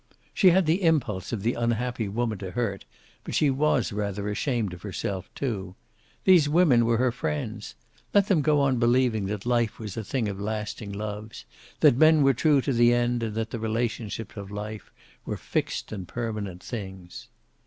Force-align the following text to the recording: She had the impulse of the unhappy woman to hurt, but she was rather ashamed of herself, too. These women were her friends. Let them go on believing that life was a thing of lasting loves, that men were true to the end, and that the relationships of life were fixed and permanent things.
She 0.33 0.49
had 0.49 0.65
the 0.65 0.81
impulse 0.81 1.31
of 1.31 1.43
the 1.43 1.53
unhappy 1.53 2.07
woman 2.07 2.39
to 2.39 2.49
hurt, 2.49 2.85
but 3.23 3.35
she 3.35 3.51
was 3.51 3.93
rather 3.93 4.29
ashamed 4.31 4.73
of 4.73 4.81
herself, 4.81 5.29
too. 5.35 5.75
These 6.23 6.49
women 6.49 6.87
were 6.87 6.97
her 6.97 7.11
friends. 7.11 7.75
Let 8.11 8.25
them 8.25 8.41
go 8.41 8.61
on 8.61 8.79
believing 8.79 9.27
that 9.27 9.45
life 9.45 9.77
was 9.77 9.95
a 9.95 10.03
thing 10.03 10.27
of 10.27 10.41
lasting 10.41 10.91
loves, 10.91 11.45
that 11.81 11.97
men 11.97 12.23
were 12.23 12.33
true 12.33 12.61
to 12.61 12.73
the 12.73 12.91
end, 12.91 13.21
and 13.21 13.35
that 13.35 13.51
the 13.51 13.59
relationships 13.59 14.35
of 14.37 14.49
life 14.49 14.91
were 15.23 15.37
fixed 15.37 15.91
and 15.91 16.07
permanent 16.07 16.63
things. 16.63 17.27